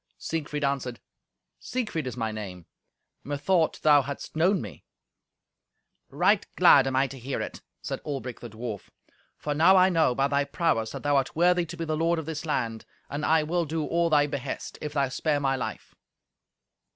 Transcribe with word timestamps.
Siegfried 0.17 0.63
answered, 0.63 0.99
"Siegfried 1.59 2.07
is 2.07 2.17
my 2.17 2.31
name. 2.31 2.65
Methought 3.23 3.79
thou 3.83 4.01
hadst 4.01 4.35
known 4.35 4.59
me." 4.59 4.83
"Right 6.09 6.43
glad 6.55 6.87
am 6.87 6.95
I 6.95 7.05
to 7.05 7.19
hear 7.19 7.39
it," 7.39 7.61
said 7.83 8.01
Albric 8.03 8.39
the 8.39 8.49
dwarf, 8.49 8.89
"for 9.37 9.53
now 9.53 9.77
I 9.77 9.89
know, 9.89 10.15
by 10.15 10.27
thy 10.27 10.43
prowess, 10.43 10.93
that 10.93 11.03
thou 11.03 11.17
art 11.17 11.35
worthy 11.35 11.67
to 11.67 11.77
be 11.77 11.85
the 11.85 11.95
lord 11.95 12.17
of 12.17 12.25
this 12.25 12.47
land, 12.47 12.83
and 13.11 13.23
I 13.23 13.43
will 13.43 13.65
do 13.65 13.85
all 13.85 14.09
thy 14.09 14.25
behest, 14.25 14.79
if 14.81 14.91
thou 14.93 15.07
spare 15.07 15.39
my 15.39 15.55
life." 15.55 15.93